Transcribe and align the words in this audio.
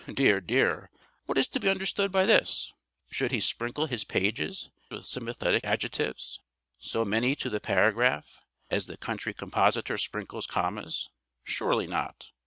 Dear! 0.11 0.41
Dear! 0.41 0.89
What 1.27 1.37
is 1.37 1.47
to 1.49 1.59
be 1.59 1.69
understood 1.69 2.11
by 2.11 2.25
this? 2.25 2.73
Should 3.11 3.29
he 3.31 3.39
sprinkle 3.39 3.85
his 3.85 4.03
pages 4.03 4.71
with 4.89 5.05
sympathetic 5.05 5.63
adjectives, 5.63 6.39
so 6.79 7.05
many 7.05 7.35
to 7.35 7.51
the 7.51 7.59
paragraph, 7.59 8.43
as 8.71 8.87
the 8.87 8.97
country 8.97 9.35
compositor 9.35 9.99
sprinkles 9.99 10.47
commas? 10.47 11.11
Surely 11.45 11.85
not. 11.85 12.31